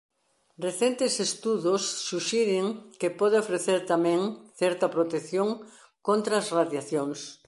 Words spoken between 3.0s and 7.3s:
pode ofrecer tamén certa protección contra as radiacións.